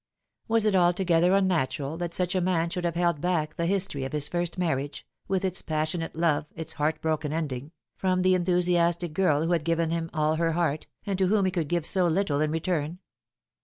[0.47, 4.13] Was it altogether unnatural that such a man should have held back the history of
[4.13, 9.51] his first marriage with its passionate love, its heartbroken ending from the enthusiastic girl who
[9.51, 12.49] had given him all her heart, and to whom he could give so little in
[12.49, 12.97] return